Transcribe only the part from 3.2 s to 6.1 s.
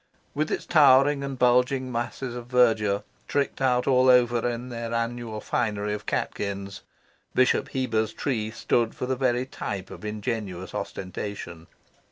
tricked out all over in their annual finery of